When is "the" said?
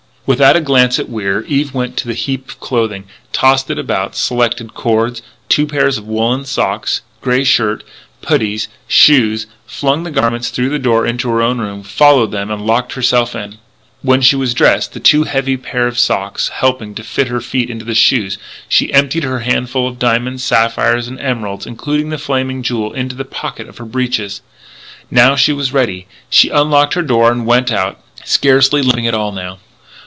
2.07-2.13, 10.03-10.11, 10.69-10.77, 14.93-14.99, 17.83-17.95, 22.09-22.19, 23.15-23.25